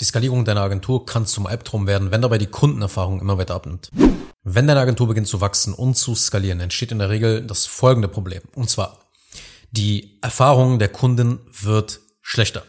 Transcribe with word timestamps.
Die 0.00 0.04
Skalierung 0.04 0.46
deiner 0.46 0.62
Agentur 0.62 1.04
kann 1.04 1.26
zum 1.26 1.46
Albtraum 1.46 1.86
werden, 1.86 2.10
wenn 2.10 2.22
dabei 2.22 2.38
die 2.38 2.46
Kundenerfahrung 2.46 3.20
immer 3.20 3.36
weiter 3.36 3.54
abnimmt. 3.54 3.90
Wenn 4.42 4.66
deine 4.66 4.80
Agentur 4.80 5.06
beginnt 5.06 5.28
zu 5.28 5.42
wachsen 5.42 5.74
und 5.74 5.94
zu 5.94 6.14
skalieren, 6.14 6.60
entsteht 6.60 6.90
in 6.90 6.98
der 6.98 7.10
Regel 7.10 7.46
das 7.46 7.66
folgende 7.66 8.08
Problem. 8.08 8.40
Und 8.54 8.70
zwar, 8.70 8.98
die 9.70 10.18
Erfahrung 10.22 10.78
der 10.78 10.88
Kunden 10.88 11.40
wird 11.62 12.00
schlechter. 12.22 12.62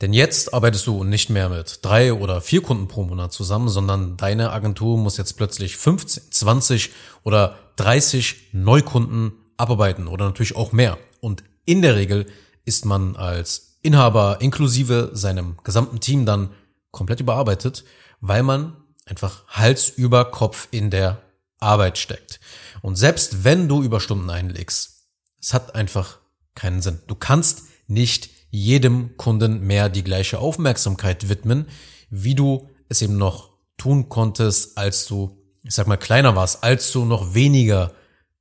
Denn 0.00 0.14
jetzt 0.14 0.54
arbeitest 0.54 0.86
du 0.86 1.04
nicht 1.04 1.28
mehr 1.28 1.50
mit 1.50 1.80
drei 1.82 2.14
oder 2.14 2.40
vier 2.40 2.62
Kunden 2.62 2.88
pro 2.88 3.02
Monat 3.02 3.34
zusammen, 3.34 3.68
sondern 3.68 4.16
deine 4.16 4.52
Agentur 4.52 4.96
muss 4.96 5.18
jetzt 5.18 5.36
plötzlich 5.36 5.76
15, 5.76 6.32
20 6.32 6.92
oder 7.22 7.58
30 7.76 8.50
Neukunden 8.52 9.32
abarbeiten 9.58 10.08
oder 10.08 10.24
natürlich 10.24 10.56
auch 10.56 10.72
mehr. 10.72 10.96
Und 11.20 11.44
in 11.66 11.82
der 11.82 11.96
Regel 11.96 12.26
ist 12.64 12.86
man 12.86 13.14
als 13.14 13.78
Inhaber 13.82 14.38
inklusive 14.40 15.10
seinem 15.12 15.58
gesamten 15.62 16.00
Team 16.00 16.24
dann 16.24 16.50
komplett 16.90 17.20
überarbeitet, 17.20 17.84
weil 18.20 18.42
man 18.42 18.76
einfach 19.06 19.46
Hals 19.48 19.88
über 19.88 20.26
Kopf 20.26 20.68
in 20.70 20.90
der 20.90 21.22
Arbeit 21.60 21.98
steckt. 21.98 22.40
Und 22.82 22.96
selbst 22.96 23.44
wenn 23.44 23.68
du 23.68 23.82
Überstunden 23.82 24.30
einlegst, 24.30 25.06
es 25.40 25.54
hat 25.54 25.74
einfach 25.74 26.18
keinen 26.54 26.82
Sinn. 26.82 27.00
Du 27.06 27.14
kannst 27.14 27.64
nicht 27.86 28.30
jedem 28.50 29.16
Kunden 29.16 29.66
mehr 29.66 29.88
die 29.88 30.04
gleiche 30.04 30.38
Aufmerksamkeit 30.38 31.28
widmen, 31.28 31.66
wie 32.10 32.34
du 32.34 32.68
es 32.88 33.02
eben 33.02 33.16
noch 33.16 33.50
tun 33.76 34.08
konntest, 34.08 34.78
als 34.78 35.06
du, 35.06 35.38
ich 35.62 35.74
sag 35.74 35.86
mal, 35.86 35.96
kleiner 35.96 36.34
warst, 36.34 36.64
als 36.64 36.90
du 36.92 37.04
noch 37.04 37.34
weniger 37.34 37.92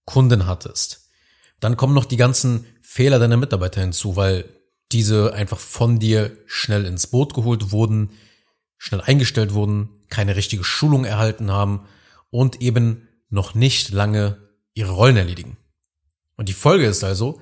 Kunden 0.05 0.45
hattest. 0.45 1.09
Dann 1.59 1.77
kommen 1.77 1.93
noch 1.93 2.05
die 2.05 2.17
ganzen 2.17 2.65
Fehler 2.81 3.19
deiner 3.19 3.37
Mitarbeiter 3.37 3.81
hinzu, 3.81 4.15
weil 4.15 4.45
diese 4.91 5.33
einfach 5.33 5.59
von 5.59 5.99
dir 5.99 6.37
schnell 6.45 6.85
ins 6.85 7.07
Boot 7.07 7.33
geholt 7.33 7.71
wurden, 7.71 8.11
schnell 8.77 9.01
eingestellt 9.01 9.53
wurden, 9.53 9.89
keine 10.09 10.35
richtige 10.35 10.63
Schulung 10.63 11.05
erhalten 11.05 11.51
haben 11.51 11.87
und 12.29 12.61
eben 12.61 13.07
noch 13.29 13.53
nicht 13.53 13.89
lange 13.89 14.37
ihre 14.73 14.91
Rollen 14.91 15.17
erledigen. 15.17 15.57
Und 16.35 16.49
die 16.49 16.53
Folge 16.53 16.85
ist 16.85 17.03
also, 17.03 17.41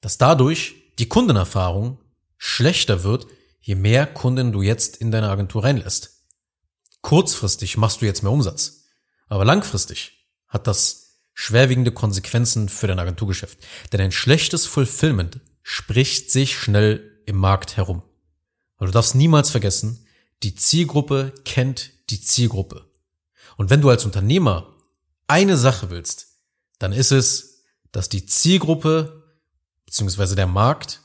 dass 0.00 0.18
dadurch 0.18 0.74
die 0.98 1.08
Kundenerfahrung 1.08 1.98
schlechter 2.36 3.02
wird, 3.02 3.26
je 3.60 3.74
mehr 3.74 4.06
Kunden 4.06 4.52
du 4.52 4.62
jetzt 4.62 4.98
in 4.98 5.10
deine 5.10 5.30
Agentur 5.30 5.64
reinlässt. 5.64 6.24
Kurzfristig 7.00 7.76
machst 7.76 8.02
du 8.02 8.06
jetzt 8.06 8.22
mehr 8.22 8.32
Umsatz, 8.32 8.84
aber 9.28 9.44
langfristig 9.44 10.26
hat 10.48 10.66
das 10.66 11.20
schwerwiegende 11.34 11.92
Konsequenzen 11.92 12.68
für 12.68 12.86
dein 12.86 12.98
Agenturgeschäft. 12.98 13.58
Denn 13.92 14.00
ein 14.00 14.12
schlechtes 14.12 14.66
Fulfillment 14.66 15.40
spricht 15.62 16.30
sich 16.30 16.58
schnell 16.58 17.20
im 17.26 17.36
Markt 17.36 17.76
herum. 17.76 18.02
Weil 18.78 18.86
du 18.86 18.92
darfst 18.92 19.14
niemals 19.14 19.50
vergessen, 19.50 20.05
die 20.42 20.54
Zielgruppe 20.54 21.32
kennt 21.44 21.92
die 22.10 22.20
Zielgruppe. 22.20 22.90
Und 23.56 23.70
wenn 23.70 23.80
du 23.80 23.88
als 23.88 24.04
Unternehmer 24.04 24.74
eine 25.26 25.56
Sache 25.56 25.90
willst, 25.90 26.28
dann 26.78 26.92
ist 26.92 27.10
es, 27.10 27.64
dass 27.92 28.08
die 28.08 28.26
Zielgruppe 28.26 29.40
bzw. 29.86 30.34
der 30.34 30.46
Markt 30.46 31.00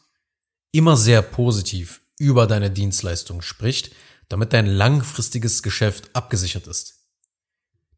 immer 0.72 0.98
sehr 0.98 1.22
positiv 1.22 2.02
über 2.18 2.48
deine 2.48 2.70
Dienstleistung 2.72 3.42
spricht, 3.42 3.92
damit 4.30 4.54
dein 4.54 4.66
langfristiges 4.66 5.64
Geschäft 5.64 6.16
abgesichert 6.16 6.68
ist. 6.68 7.08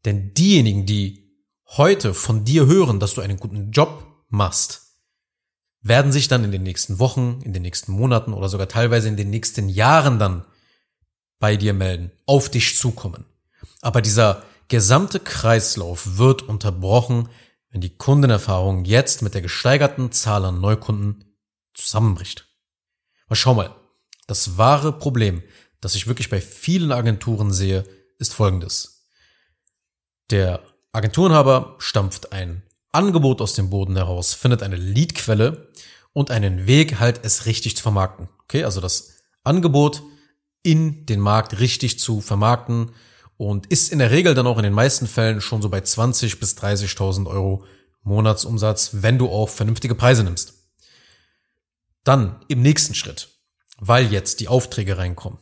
Denn 0.04 0.34
diejenigen, 0.34 0.86
die 0.86 1.24
heute 1.66 2.14
von 2.14 2.44
dir 2.44 2.66
hören, 2.66 3.00
dass 3.00 3.14
du 3.14 3.20
einen 3.20 3.38
guten 3.38 3.70
Job 3.70 4.24
machst, 4.28 4.82
werden 5.80 6.12
sich 6.12 6.28
dann 6.28 6.44
in 6.44 6.52
den 6.52 6.62
nächsten 6.62 6.98
Wochen, 6.98 7.40
in 7.44 7.52
den 7.52 7.62
nächsten 7.62 7.92
Monaten 7.92 8.32
oder 8.32 8.48
sogar 8.48 8.68
teilweise 8.68 9.08
in 9.08 9.16
den 9.16 9.30
nächsten 9.30 9.68
Jahren 9.68 10.18
dann 10.18 10.44
bei 11.44 11.58
dir 11.58 11.74
melden, 11.74 12.10
auf 12.24 12.48
dich 12.48 12.78
zukommen. 12.78 13.26
Aber 13.82 14.00
dieser 14.00 14.44
gesamte 14.68 15.20
Kreislauf 15.20 16.16
wird 16.16 16.40
unterbrochen, 16.40 17.28
wenn 17.68 17.82
die 17.82 17.98
Kundenerfahrung 17.98 18.86
jetzt 18.86 19.20
mit 19.20 19.34
der 19.34 19.42
gesteigerten 19.42 20.10
Zahl 20.10 20.46
an 20.46 20.62
Neukunden 20.62 21.36
zusammenbricht. 21.74 22.48
Aber 23.26 23.36
schau 23.36 23.52
mal, 23.52 23.76
das 24.26 24.56
wahre 24.56 24.98
Problem, 24.98 25.42
das 25.82 25.94
ich 25.94 26.06
wirklich 26.06 26.30
bei 26.30 26.40
vielen 26.40 26.92
Agenturen 26.92 27.52
sehe, 27.52 27.84
ist 28.18 28.32
folgendes. 28.32 29.06
Der 30.30 30.62
Agenturenhaber 30.92 31.76
stampft 31.76 32.32
ein 32.32 32.62
Angebot 32.90 33.42
aus 33.42 33.52
dem 33.52 33.68
Boden 33.68 33.96
heraus, 33.96 34.32
findet 34.32 34.62
eine 34.62 34.76
Leadquelle 34.76 35.70
und 36.14 36.30
einen 36.30 36.66
Weg 36.66 37.00
halt 37.00 37.20
es 37.22 37.44
richtig 37.44 37.76
zu 37.76 37.82
vermarkten. 37.82 38.30
Okay, 38.44 38.64
also 38.64 38.80
das 38.80 39.18
Angebot 39.42 40.02
in 40.64 41.06
den 41.06 41.20
Markt 41.20 41.60
richtig 41.60 42.00
zu 42.00 42.20
vermarkten 42.20 42.90
und 43.36 43.66
ist 43.66 43.92
in 43.92 44.00
der 44.00 44.10
Regel 44.10 44.34
dann 44.34 44.48
auch 44.48 44.56
in 44.56 44.64
den 44.64 44.72
meisten 44.72 45.06
Fällen 45.06 45.40
schon 45.40 45.62
so 45.62 45.68
bei 45.68 45.80
20 45.80 46.40
bis 46.40 46.56
30.000 46.56 47.28
Euro 47.28 47.64
Monatsumsatz, 48.02 48.90
wenn 48.94 49.18
du 49.18 49.28
auch 49.28 49.48
vernünftige 49.48 49.94
Preise 49.94 50.24
nimmst. 50.24 50.54
Dann 52.02 52.44
im 52.48 52.62
nächsten 52.62 52.94
Schritt, 52.94 53.28
weil 53.78 54.12
jetzt 54.12 54.40
die 54.40 54.48
Aufträge 54.48 54.98
reinkommen, 54.98 55.38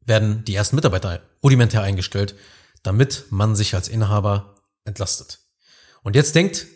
werden 0.00 0.44
die 0.44 0.54
ersten 0.54 0.76
Mitarbeiter 0.76 1.22
rudimentär 1.42 1.82
eingestellt, 1.82 2.34
damit 2.82 3.24
man 3.30 3.56
sich 3.56 3.74
als 3.74 3.88
Inhaber 3.88 4.56
entlastet. 4.84 5.40
Und 6.02 6.14
jetzt 6.14 6.34
denkt 6.34 6.66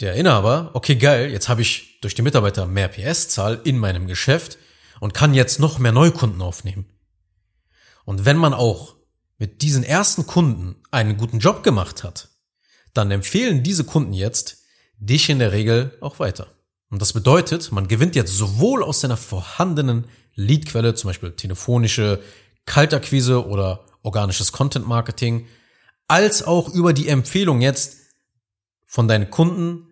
der 0.00 0.14
Inhaber, 0.14 0.70
okay 0.74 0.96
geil, 0.96 1.30
jetzt 1.30 1.48
habe 1.48 1.62
ich 1.62 2.00
durch 2.00 2.14
die 2.14 2.22
Mitarbeiter 2.22 2.66
mehr 2.66 2.88
PS-Zahl 2.88 3.60
in 3.64 3.78
meinem 3.78 4.06
Geschäft, 4.06 4.58
und 5.02 5.14
kann 5.14 5.34
jetzt 5.34 5.58
noch 5.58 5.80
mehr 5.80 5.90
Neukunden 5.90 6.40
aufnehmen. 6.40 6.84
Und 8.04 8.24
wenn 8.24 8.36
man 8.36 8.54
auch 8.54 8.94
mit 9.36 9.60
diesen 9.62 9.82
ersten 9.82 10.28
Kunden 10.28 10.76
einen 10.92 11.16
guten 11.16 11.40
Job 11.40 11.64
gemacht 11.64 12.04
hat, 12.04 12.28
dann 12.94 13.10
empfehlen 13.10 13.64
diese 13.64 13.82
Kunden 13.82 14.12
jetzt 14.12 14.58
dich 14.98 15.28
in 15.28 15.40
der 15.40 15.50
Regel 15.50 15.98
auch 16.00 16.20
weiter. 16.20 16.54
Und 16.88 17.02
das 17.02 17.14
bedeutet, 17.14 17.72
man 17.72 17.88
gewinnt 17.88 18.14
jetzt 18.14 18.36
sowohl 18.36 18.84
aus 18.84 19.00
seiner 19.00 19.16
vorhandenen 19.16 20.04
Leadquelle, 20.36 20.94
zum 20.94 21.08
Beispiel 21.10 21.32
telefonische 21.32 22.22
Kaltakquise 22.64 23.44
oder 23.44 23.84
organisches 24.04 24.52
Content 24.52 24.86
Marketing, 24.86 25.48
als 26.06 26.44
auch 26.44 26.68
über 26.68 26.92
die 26.92 27.08
Empfehlung 27.08 27.60
jetzt 27.60 27.96
von 28.86 29.08
deinen 29.08 29.30
Kunden 29.30 29.88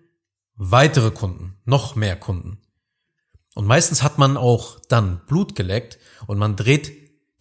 weitere 0.54 1.10
Kunden, 1.10 1.56
noch 1.65 1.97
mehr 1.97 2.15
Kunden. 2.15 2.60
Und 3.55 3.66
meistens 3.66 4.03
hat 4.03 4.19
man 4.19 4.37
auch 4.37 4.78
dann 4.88 5.21
Blut 5.27 5.55
geleckt 5.55 5.99
und 6.27 6.38
man 6.38 6.56
dreht 6.56 6.93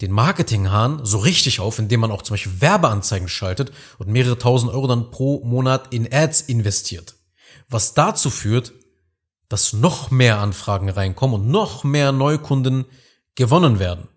den 0.01 0.11
Marketinghahn 0.11 1.05
so 1.05 1.17
richtig 1.17 1.59
auf, 1.59 1.77
indem 1.77 1.99
man 1.99 2.11
auch 2.11 2.21
zum 2.21 2.35
Beispiel 2.35 2.61
Werbeanzeigen 2.61 3.27
schaltet 3.27 3.71
und 3.97 4.09
mehrere 4.09 4.37
tausend 4.37 4.71
Euro 4.71 4.87
dann 4.87 5.11
pro 5.11 5.43
Monat 5.43 5.93
in 5.93 6.11
Ads 6.11 6.41
investiert. 6.41 7.15
Was 7.67 7.93
dazu 7.93 8.29
führt, 8.29 8.73
dass 9.49 9.73
noch 9.73 10.11
mehr 10.11 10.39
Anfragen 10.39 10.89
reinkommen 10.89 11.41
und 11.41 11.47
noch 11.49 11.83
mehr 11.83 12.11
Neukunden 12.11 12.85
gewonnen 13.35 13.79
werden. 13.79 14.07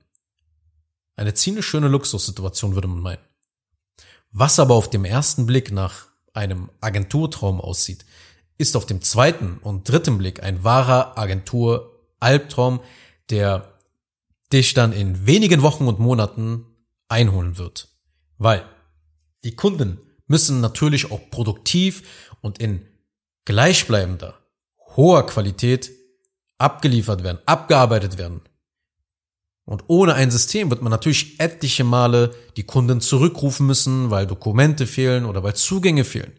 Eine 1.16 1.34
ziemlich 1.34 1.66
schöne 1.66 1.88
Luxussituation 1.88 2.74
würde 2.74 2.88
man 2.88 3.00
meinen. 3.00 3.22
Was 4.30 4.58
aber 4.58 4.74
auf 4.74 4.88
dem 4.88 5.04
ersten 5.04 5.46
Blick 5.46 5.72
nach 5.72 6.06
einem 6.32 6.70
Agenturtraum 6.80 7.60
aussieht, 7.60 8.04
ist 8.58 8.76
auf 8.76 8.86
dem 8.86 9.02
zweiten 9.02 9.58
und 9.58 9.88
dritten 9.88 10.18
Blick 10.18 10.42
ein 10.42 10.64
wahrer 10.64 11.18
Agentur-Albtraum, 11.18 12.80
der 13.30 13.72
dich 14.52 14.74
dann 14.74 14.92
in 14.92 15.26
wenigen 15.26 15.62
Wochen 15.62 15.86
und 15.86 15.98
Monaten 15.98 16.66
einholen 17.08 17.58
wird. 17.58 17.88
Weil 18.38 18.64
die 19.44 19.56
Kunden 19.56 19.98
müssen 20.26 20.60
natürlich 20.60 21.10
auch 21.10 21.20
produktiv 21.30 22.02
und 22.40 22.58
in 22.58 22.86
gleichbleibender, 23.44 24.38
hoher 24.96 25.26
Qualität 25.26 25.90
abgeliefert 26.58 27.22
werden, 27.22 27.38
abgearbeitet 27.46 28.18
werden. 28.18 28.42
Und 29.64 29.84
ohne 29.86 30.14
ein 30.14 30.30
System 30.30 30.70
wird 30.70 30.82
man 30.82 30.90
natürlich 30.90 31.38
etliche 31.40 31.84
Male 31.84 32.34
die 32.56 32.64
Kunden 32.64 33.00
zurückrufen 33.00 33.66
müssen, 33.66 34.10
weil 34.10 34.26
Dokumente 34.26 34.86
fehlen 34.86 35.24
oder 35.24 35.42
weil 35.42 35.54
Zugänge 35.54 36.04
fehlen. 36.04 36.32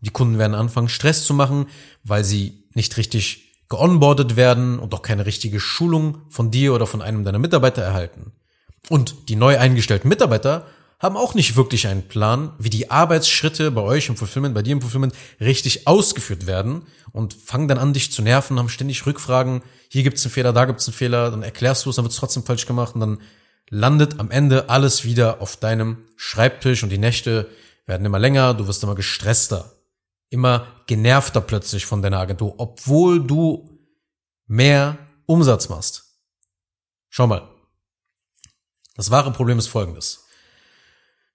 Die 0.00 0.10
Kunden 0.10 0.38
werden 0.38 0.54
anfangen, 0.54 0.88
Stress 0.88 1.24
zu 1.24 1.34
machen, 1.34 1.66
weil 2.04 2.24
sie 2.24 2.64
nicht 2.74 2.96
richtig 2.96 3.48
geonboardet 3.68 4.36
werden 4.36 4.78
und 4.78 4.94
auch 4.94 5.02
keine 5.02 5.26
richtige 5.26 5.60
Schulung 5.60 6.22
von 6.30 6.50
dir 6.50 6.72
oder 6.72 6.86
von 6.86 7.02
einem 7.02 7.24
deiner 7.24 7.38
Mitarbeiter 7.38 7.82
erhalten. 7.82 8.32
Und 8.88 9.28
die 9.28 9.36
neu 9.36 9.58
eingestellten 9.58 10.08
Mitarbeiter 10.08 10.66
haben 10.98 11.16
auch 11.16 11.34
nicht 11.34 11.54
wirklich 11.54 11.86
einen 11.86 12.08
Plan, 12.08 12.52
wie 12.58 12.70
die 12.70 12.90
Arbeitsschritte 12.90 13.70
bei 13.70 13.82
euch 13.82 14.08
im 14.08 14.16
Fulfillment, 14.16 14.54
bei 14.54 14.62
dir 14.62 14.72
im 14.72 14.80
Fulfillment 14.80 15.14
richtig 15.40 15.86
ausgeführt 15.86 16.46
werden 16.46 16.82
und 17.12 17.34
fangen 17.34 17.68
dann 17.68 17.78
an, 17.78 17.92
dich 17.92 18.10
zu 18.10 18.22
nerven, 18.22 18.58
haben 18.58 18.68
ständig 18.68 19.06
Rückfragen, 19.06 19.62
hier 19.88 20.02
gibt's 20.02 20.24
einen 20.24 20.32
Fehler, 20.32 20.52
da 20.52 20.64
gibt's 20.64 20.88
einen 20.88 20.94
Fehler, 20.94 21.30
dann 21.30 21.42
erklärst 21.42 21.84
du 21.84 21.90
es, 21.90 21.96
dann 21.96 22.04
wird's 22.04 22.16
trotzdem 22.16 22.44
falsch 22.44 22.66
gemacht 22.66 22.94
und 22.94 23.00
dann 23.00 23.20
landet 23.70 24.18
am 24.18 24.30
Ende 24.30 24.70
alles 24.70 25.04
wieder 25.04 25.40
auf 25.40 25.56
deinem 25.56 25.98
Schreibtisch 26.16 26.82
und 26.82 26.88
die 26.88 26.98
Nächte 26.98 27.48
werden 27.86 28.04
immer 28.04 28.18
länger, 28.18 28.54
du 28.54 28.66
wirst 28.66 28.82
immer 28.82 28.96
gestresster 28.96 29.77
immer 30.30 30.66
genervter 30.86 31.40
plötzlich 31.40 31.86
von 31.86 32.02
deiner 32.02 32.18
Agentur, 32.18 32.54
obwohl 32.58 33.26
du 33.26 33.78
mehr 34.46 34.98
Umsatz 35.26 35.68
machst. 35.68 36.16
Schau 37.08 37.26
mal. 37.26 37.48
Das 38.96 39.10
wahre 39.10 39.32
Problem 39.32 39.58
ist 39.58 39.68
folgendes. 39.68 40.24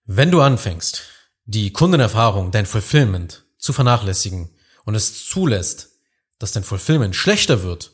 Wenn 0.06 0.31
du 0.31 0.42
anfängst, 0.42 1.04
die 1.45 1.72
Kundenerfahrung, 1.72 2.51
dein 2.51 2.66
Fulfillment 2.66 3.45
zu 3.57 3.74
vernachlässigen 3.74 4.50
und 4.86 4.96
es 4.96 5.25
zulässt, 5.25 5.92
dass 6.39 6.51
dein 6.51 6.63
Fulfillment 6.63 7.16
schlechter 7.16 7.63
wird, 7.63 7.92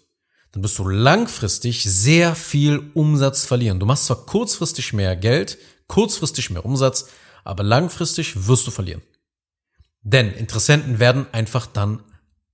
dann 0.52 0.64
wirst 0.64 0.80
du 0.80 0.88
langfristig 0.88 1.84
sehr 1.84 2.36
viel 2.36 2.92
Umsatz 2.96 3.46
verlieren. 3.46 3.80
Du 3.80 3.86
machst 3.86 4.06
zwar 4.06 4.26
kurzfristig 4.26 4.94
mehr 4.94 5.16
Geld, 5.16 5.60
kurzfristig 5.88 6.50
mehr 6.50 6.66
Umsatz, 6.66 7.08
aber 7.44 7.64
langfristig 7.64 8.48
wirst 8.48 8.66
du 8.66 8.72
verlieren. 8.72 9.04
Denn 10.02 10.32
Interessenten 10.32 11.00
werden 11.00 11.26
einfach 11.32 11.66
dann 11.66 12.04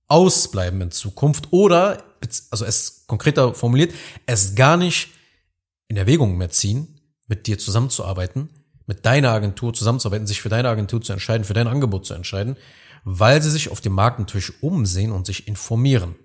ausbleiben 0.08 0.80
in 0.80 0.90
Zukunft 0.90 1.48
oder, 1.52 2.02
also 2.50 2.64
es 2.64 3.06
konkreter 3.06 3.54
formuliert, 3.54 3.94
es 4.26 4.54
gar 4.54 4.76
nicht 4.76 5.10
in 5.88 5.96
Erwägung 5.96 6.36
mehr 6.36 6.50
ziehen, 6.50 7.00
mit 7.28 7.46
dir 7.46 7.58
zusammenzuarbeiten, 7.58 8.48
mit 8.86 9.04
deiner 9.04 9.30
Agentur 9.30 9.74
zusammenzuarbeiten, 9.74 10.26
sich 10.26 10.42
für 10.42 10.48
deine 10.48 10.68
Agentur 10.68 11.00
zu 11.02 11.12
entscheiden, 11.12 11.44
für 11.44 11.54
dein 11.54 11.66
Angebot 11.66 12.06
zu 12.06 12.14
entscheiden, 12.14 12.56
weil 13.04 13.42
sie 13.42 13.50
sich 13.50 13.70
auf 13.70 13.80
dem 13.80 13.92
Markt 13.92 14.18
natürlich 14.18 14.62
umsehen 14.62 15.12
und 15.12 15.26
sich 15.26 15.48
informieren. 15.48 16.16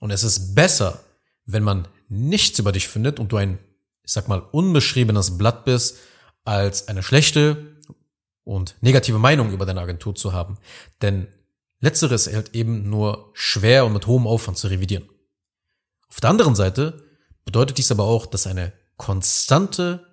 Und 0.00 0.10
es 0.10 0.24
ist 0.24 0.54
besser, 0.54 1.04
wenn 1.46 1.62
man 1.62 1.88
nichts 2.08 2.58
über 2.58 2.72
dich 2.72 2.88
findet 2.88 3.18
und 3.18 3.32
du 3.32 3.36
ein, 3.36 3.58
ich 4.02 4.12
sag 4.12 4.28
mal, 4.28 4.42
unbeschriebenes 4.52 5.38
Blatt 5.38 5.64
bist, 5.64 5.98
als 6.44 6.88
eine 6.88 7.02
schlechte 7.02 7.73
und 8.44 8.76
negative 8.80 9.18
Meinung 9.18 9.50
über 9.52 9.66
deine 9.66 9.80
Agentur 9.80 10.14
zu 10.14 10.32
haben. 10.32 10.58
Denn 11.02 11.28
letzteres 11.80 12.32
halt 12.32 12.54
eben 12.54 12.88
nur 12.88 13.30
schwer 13.34 13.84
und 13.86 13.92
mit 13.92 14.06
hohem 14.06 14.26
Aufwand 14.26 14.58
zu 14.58 14.68
revidieren. 14.68 15.08
Auf 16.08 16.20
der 16.20 16.30
anderen 16.30 16.54
Seite 16.54 17.02
bedeutet 17.44 17.78
dies 17.78 17.90
aber 17.90 18.04
auch, 18.04 18.26
dass 18.26 18.46
eine 18.46 18.72
konstante 18.96 20.06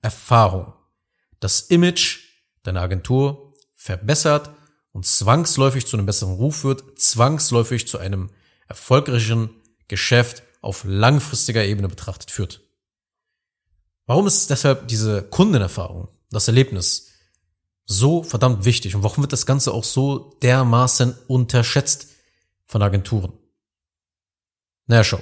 Erfahrung 0.00 0.72
das 1.40 1.62
Image 1.62 2.20
deiner 2.62 2.82
Agentur 2.82 3.54
verbessert 3.74 4.50
und 4.92 5.06
zwangsläufig 5.06 5.86
zu 5.86 5.96
einem 5.96 6.06
besseren 6.06 6.34
Ruf 6.34 6.64
wird, 6.64 6.98
zwangsläufig 6.98 7.88
zu 7.88 7.98
einem 7.98 8.30
erfolgreichen 8.68 9.50
Geschäft 9.88 10.42
auf 10.62 10.84
langfristiger 10.86 11.64
Ebene 11.64 11.88
betrachtet 11.88 12.30
führt. 12.30 12.62
Warum 14.06 14.26
ist 14.26 14.48
deshalb 14.50 14.88
diese 14.88 15.22
Kundenerfahrung, 15.22 16.08
das 16.30 16.48
Erlebnis 16.48 17.10
so 17.86 18.22
verdammt 18.22 18.64
wichtig 18.64 18.94
und 18.94 19.02
warum 19.02 19.22
wird 19.22 19.32
das 19.32 19.46
Ganze 19.46 19.72
auch 19.72 19.84
so 19.84 20.38
dermaßen 20.42 21.16
unterschätzt 21.26 22.08
von 22.66 22.82
Agenturen? 22.82 23.32
Naja, 24.86 25.04
schau. 25.04 25.20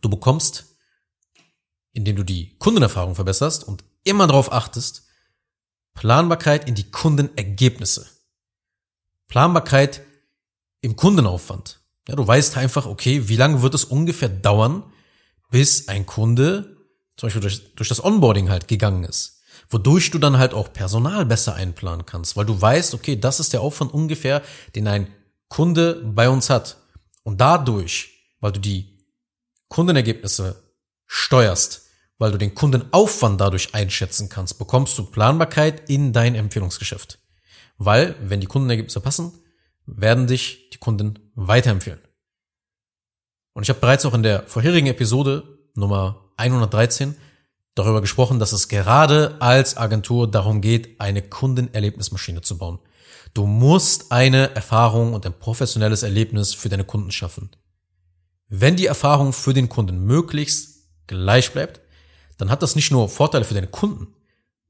Du 0.00 0.08
bekommst, 0.08 0.76
indem 1.92 2.16
du 2.16 2.24
die 2.24 2.56
Kundenerfahrung 2.58 3.14
verbesserst 3.14 3.64
und 3.64 3.84
immer 4.04 4.26
darauf 4.26 4.52
achtest, 4.52 5.06
Planbarkeit 5.94 6.68
in 6.68 6.74
die 6.74 6.90
Kundenergebnisse. 6.90 8.06
Planbarkeit 9.28 10.02
im 10.80 10.96
Kundenaufwand. 10.96 11.80
Ja, 12.08 12.16
du 12.16 12.26
weißt 12.26 12.56
einfach, 12.56 12.86
okay, 12.86 13.28
wie 13.28 13.36
lange 13.36 13.62
wird 13.62 13.74
es 13.74 13.84
ungefähr 13.84 14.28
dauern, 14.28 14.90
bis 15.50 15.88
ein 15.88 16.06
Kunde 16.06 16.76
zum 17.16 17.26
Beispiel 17.26 17.42
durch, 17.42 17.74
durch 17.74 17.88
das 17.88 18.02
Onboarding 18.02 18.48
halt 18.48 18.66
gegangen 18.66 19.04
ist. 19.04 19.39
Wodurch 19.70 20.10
du 20.10 20.18
dann 20.18 20.38
halt 20.38 20.52
auch 20.52 20.72
Personal 20.72 21.24
besser 21.24 21.54
einplanen 21.54 22.04
kannst, 22.04 22.36
weil 22.36 22.44
du 22.44 22.60
weißt, 22.60 22.92
okay, 22.94 23.16
das 23.16 23.38
ist 23.38 23.52
der 23.52 23.60
Aufwand 23.60 23.94
ungefähr, 23.94 24.42
den 24.74 24.88
ein 24.88 25.06
Kunde 25.48 26.02
bei 26.04 26.28
uns 26.28 26.50
hat. 26.50 26.78
Und 27.22 27.40
dadurch, 27.40 28.10
weil 28.40 28.52
du 28.52 28.60
die 28.60 28.98
Kundenergebnisse 29.68 30.62
steuerst, 31.06 31.86
weil 32.18 32.32
du 32.32 32.38
den 32.38 32.54
Kundenaufwand 32.54 33.40
dadurch 33.40 33.74
einschätzen 33.74 34.28
kannst, 34.28 34.58
bekommst 34.58 34.98
du 34.98 35.04
Planbarkeit 35.04 35.88
in 35.88 36.12
dein 36.12 36.34
Empfehlungsgeschäft. 36.34 37.18
Weil, 37.78 38.16
wenn 38.20 38.40
die 38.40 38.46
Kundenergebnisse 38.46 39.00
passen, 39.00 39.32
werden 39.86 40.26
dich 40.26 40.70
die 40.70 40.78
Kunden 40.78 41.30
weiterempfehlen. 41.34 42.00
Und 43.54 43.62
ich 43.62 43.68
habe 43.68 43.80
bereits 43.80 44.04
auch 44.04 44.14
in 44.14 44.22
der 44.22 44.42
vorherigen 44.46 44.88
Episode 44.88 45.58
Nummer 45.74 46.32
113 46.36 47.16
darüber 47.80 48.00
gesprochen, 48.00 48.38
dass 48.38 48.52
es 48.52 48.68
gerade 48.68 49.36
als 49.40 49.76
Agentur 49.76 50.30
darum 50.30 50.60
geht, 50.60 51.00
eine 51.00 51.22
Kundenerlebnismaschine 51.22 52.42
zu 52.42 52.58
bauen. 52.58 52.78
Du 53.34 53.46
musst 53.46 54.12
eine 54.12 54.54
Erfahrung 54.54 55.14
und 55.14 55.24
ein 55.26 55.38
professionelles 55.38 56.02
Erlebnis 56.02 56.54
für 56.54 56.68
deine 56.68 56.84
Kunden 56.84 57.10
schaffen. 57.10 57.50
Wenn 58.48 58.76
die 58.76 58.86
Erfahrung 58.86 59.32
für 59.32 59.54
den 59.54 59.68
Kunden 59.68 60.04
möglichst 60.04 60.88
gleich 61.06 61.52
bleibt, 61.52 61.80
dann 62.38 62.50
hat 62.50 62.62
das 62.62 62.74
nicht 62.74 62.90
nur 62.90 63.08
Vorteile 63.08 63.44
für 63.44 63.54
deine 63.54 63.68
Kunden, 63.68 64.08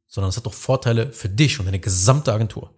sondern 0.06 0.29
es 0.29 0.37
hat 0.37 0.47
auch 0.47 0.55
Vorteile 0.55 1.13
für 1.13 1.29
dich 1.29 1.59
und 1.59 1.67
deine 1.67 1.81
gesamte 1.81 2.33
Agentur. 2.33 2.75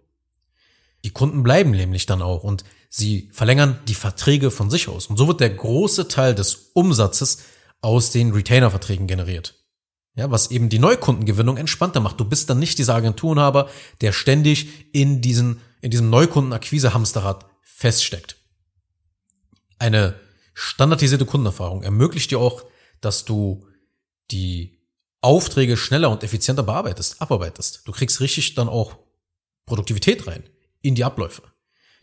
Die 1.04 1.10
Kunden 1.10 1.42
bleiben 1.42 1.72
nämlich 1.72 2.06
dann 2.06 2.22
auch 2.22 2.44
und 2.44 2.64
sie 2.88 3.30
verlängern 3.32 3.80
die 3.88 3.94
Verträge 3.94 4.50
von 4.50 4.70
sich 4.70 4.88
aus. 4.88 5.06
Und 5.06 5.16
so 5.16 5.26
wird 5.26 5.40
der 5.40 5.50
große 5.50 6.08
Teil 6.08 6.34
des 6.34 6.70
Umsatzes 6.74 7.38
aus 7.80 8.12
den 8.12 8.32
Retainer-Verträgen 8.32 9.08
generiert. 9.08 9.61
Ja, 10.14 10.30
was 10.30 10.50
eben 10.50 10.68
die 10.68 10.78
Neukundengewinnung 10.78 11.56
entspannter 11.56 12.00
macht. 12.00 12.20
Du 12.20 12.24
bist 12.24 12.50
dann 12.50 12.58
nicht 12.58 12.78
dieser 12.78 12.94
Agenturenhaber, 12.94 13.70
der 14.02 14.12
ständig 14.12 14.92
in 14.92 15.22
diesen, 15.22 15.60
in 15.80 15.90
diesem 15.90 16.10
Neukundenakquise-Hamsterrad 16.10 17.46
feststeckt. 17.62 18.36
Eine 19.78 20.14
standardisierte 20.54 21.24
Kundenerfahrung 21.24 21.82
ermöglicht 21.82 22.30
dir 22.30 22.38
auch, 22.38 22.64
dass 23.00 23.24
du 23.24 23.66
die 24.30 24.82
Aufträge 25.22 25.76
schneller 25.76 26.10
und 26.10 26.22
effizienter 26.22 26.62
bearbeitest, 26.62 27.22
abarbeitest. 27.22 27.82
Du 27.86 27.92
kriegst 27.92 28.20
richtig 28.20 28.54
dann 28.54 28.68
auch 28.68 28.98
Produktivität 29.66 30.26
rein 30.26 30.42
in 30.82 30.94
die 30.94 31.04
Abläufe. 31.04 31.42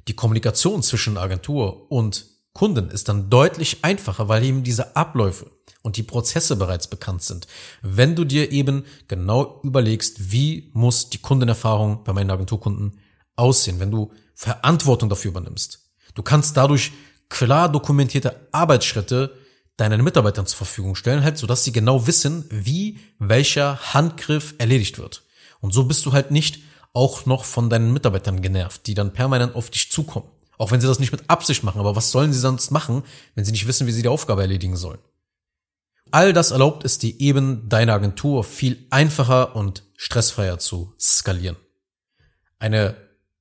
Die 0.07 0.15
Kommunikation 0.15 0.81
zwischen 0.81 1.17
Agentur 1.17 1.91
und 1.91 2.25
Kunden 2.59 2.89
ist 2.89 3.07
dann 3.07 3.29
deutlich 3.29 3.85
einfacher, 3.85 4.27
weil 4.27 4.43
eben 4.43 4.63
diese 4.65 4.97
Abläufe 4.97 5.49
und 5.81 5.95
die 5.95 6.03
Prozesse 6.03 6.57
bereits 6.57 6.89
bekannt 6.89 7.23
sind. 7.23 7.47
Wenn 7.81 8.17
du 8.17 8.25
dir 8.25 8.51
eben 8.51 8.83
genau 9.07 9.61
überlegst, 9.63 10.33
wie 10.33 10.69
muss 10.73 11.09
die 11.09 11.19
Kundenerfahrung 11.19 12.03
bei 12.03 12.11
meinen 12.11 12.31
Agenturkunden 12.31 12.99
aussehen, 13.37 13.79
wenn 13.79 13.91
du 13.91 14.11
Verantwortung 14.35 15.07
dafür 15.07 15.31
übernimmst. 15.31 15.89
Du 16.15 16.21
kannst 16.21 16.57
dadurch 16.57 16.91
klar 17.29 17.71
dokumentierte 17.71 18.49
Arbeitsschritte 18.51 19.37
deinen 19.77 20.03
Mitarbeitern 20.03 20.45
zur 20.45 20.57
Verfügung 20.57 20.95
stellen, 20.95 21.23
halt, 21.23 21.37
sodass 21.37 21.63
sie 21.63 21.71
genau 21.71 22.07
wissen, 22.07 22.43
wie 22.49 22.99
welcher 23.19 23.93
Handgriff 23.93 24.55
erledigt 24.57 24.97
wird. 24.97 25.23
Und 25.61 25.73
so 25.73 25.85
bist 25.85 26.05
du 26.05 26.11
halt 26.11 26.29
nicht 26.29 26.59
auch 26.91 27.25
noch 27.25 27.45
von 27.45 27.69
deinen 27.69 27.93
Mitarbeitern 27.93 28.41
genervt, 28.41 28.85
die 28.85 28.95
dann 28.95 29.13
permanent 29.13 29.55
auf 29.55 29.69
dich 29.69 29.93
zukommen. 29.93 30.27
Auch 30.59 30.71
wenn 30.71 30.81
sie 30.81 30.87
das 30.87 30.99
nicht 30.99 31.13
mit 31.13 31.29
Absicht 31.29 31.63
machen, 31.63 31.79
aber 31.79 31.95
was 31.95 32.11
sollen 32.11 32.33
sie 32.33 32.39
sonst 32.39 32.69
machen, 32.69 33.03
wenn 33.33 33.45
sie 33.45 33.53
nicht 33.53 33.65
wissen, 33.65 33.87
wie 33.87 33.93
sie 33.93 34.01
die 34.01 34.09
Aufgabe 34.09 34.41
erledigen 34.41 34.75
sollen? 34.75 34.99
All 36.11 36.33
das 36.33 36.51
erlaubt 36.51 36.83
es 36.83 36.97
dir 36.97 37.17
eben, 37.19 37.69
deine 37.69 37.93
Agentur 37.93 38.43
viel 38.43 38.85
einfacher 38.89 39.55
und 39.55 39.83
stressfreier 39.95 40.59
zu 40.59 40.93
skalieren. 40.99 41.55
Eine 42.59 42.97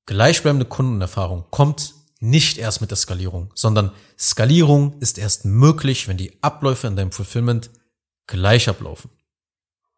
gleichbleibende 0.07 0.67
Kundenerfahrung 0.67 1.47
kommt 1.51 1.95
nicht 2.21 2.57
erst 2.57 2.81
mit 2.81 2.91
der 2.91 2.97
Skalierung, 2.97 3.51
sondern 3.55 3.91
Skalierung 4.17 5.01
ist 5.01 5.19
erst 5.19 5.45
möglich, 5.45 6.07
wenn 6.07 6.19
die 6.19 6.41
Abläufe 6.41 6.87
in 6.87 6.95
deinem 6.95 7.13
Fulfillment 7.13 7.71
gleich 8.29 8.69
ablaufen. 8.69 9.11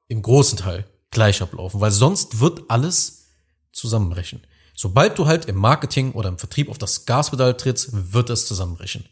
Im 0.09 0.23
großen 0.23 0.57
Teil 0.57 0.87
gleich 1.11 1.43
ablaufen, 1.43 1.83
weil 1.83 1.91
sonst 1.91 2.41
wird 2.41 2.63
alles 2.69 3.27
zusammenbrechen. 3.73 4.41
Sobald 4.83 5.19
du 5.19 5.27
halt 5.27 5.45
im 5.45 5.57
Marketing 5.57 6.13
oder 6.13 6.31
im 6.31 6.39
Vertrieb 6.39 6.71
auf 6.71 6.79
das 6.79 7.05
Gaspedal 7.05 7.55
trittst, 7.55 7.91
wird 8.15 8.31
es 8.31 8.47
zusammenbrechen. 8.47 9.05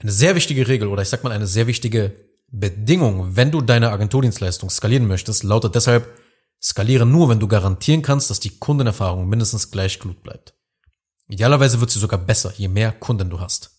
Eine 0.00 0.12
sehr 0.12 0.34
wichtige 0.34 0.68
Regel 0.68 0.88
oder 0.88 1.00
ich 1.00 1.08
sag 1.08 1.24
mal 1.24 1.32
eine 1.32 1.46
sehr 1.46 1.66
wichtige 1.66 2.14
Bedingung, 2.48 3.36
wenn 3.36 3.50
du 3.50 3.62
deine 3.62 3.90
Agenturdienstleistung 3.90 4.68
skalieren 4.68 5.06
möchtest, 5.06 5.44
lautet 5.44 5.76
deshalb, 5.76 6.14
skaliere 6.62 7.06
nur, 7.06 7.30
wenn 7.30 7.40
du 7.40 7.48
garantieren 7.48 8.02
kannst, 8.02 8.28
dass 8.28 8.38
die 8.38 8.58
Kundenerfahrung 8.58 9.26
mindestens 9.26 9.70
gleich 9.70 9.98
gut 9.98 10.22
bleibt. 10.22 10.52
Idealerweise 11.28 11.80
wird 11.80 11.90
sie 11.90 11.98
sogar 11.98 12.18
besser, 12.18 12.52
je 12.54 12.68
mehr 12.68 12.92
Kunden 12.92 13.30
du 13.30 13.40
hast. 13.40 13.70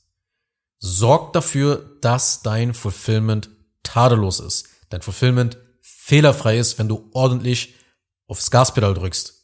Sorg 0.80 1.34
dafür, 1.34 1.96
dass 2.02 2.42
dein 2.42 2.74
Fulfillment 2.74 3.52
tadellos 3.84 4.40
ist. 4.40 4.68
Dein 4.90 5.04
Fulfillment 5.04 5.60
fehlerfrei 5.82 6.58
ist, 6.58 6.80
wenn 6.80 6.88
du 6.88 7.08
ordentlich 7.14 7.76
aufs 8.26 8.50
Gaspedal 8.50 8.96
drückst. 8.96 9.41